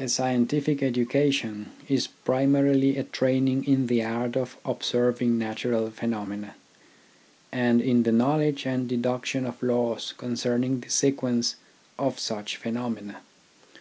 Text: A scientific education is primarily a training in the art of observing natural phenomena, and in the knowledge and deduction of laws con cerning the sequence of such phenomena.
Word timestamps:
A 0.00 0.08
scientific 0.08 0.82
education 0.82 1.70
is 1.86 2.08
primarily 2.08 2.96
a 2.98 3.04
training 3.04 3.62
in 3.66 3.86
the 3.86 4.02
art 4.02 4.36
of 4.36 4.56
observing 4.64 5.38
natural 5.38 5.92
phenomena, 5.92 6.56
and 7.52 7.80
in 7.80 8.02
the 8.02 8.10
knowledge 8.10 8.66
and 8.66 8.88
deduction 8.88 9.46
of 9.46 9.62
laws 9.62 10.12
con 10.18 10.32
cerning 10.32 10.80
the 10.82 10.90
sequence 10.90 11.54
of 12.00 12.18
such 12.18 12.56
phenomena. 12.56 13.20